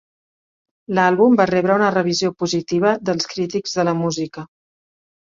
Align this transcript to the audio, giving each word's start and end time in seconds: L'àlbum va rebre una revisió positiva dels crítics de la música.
L'àlbum 0.99 1.35
va 1.41 1.45
rebre 1.51 1.75
una 1.79 1.89
revisió 1.95 2.31
positiva 2.43 2.95
dels 3.11 3.29
crítics 3.35 3.77
de 3.81 3.87
la 3.91 3.95
música. 4.01 4.47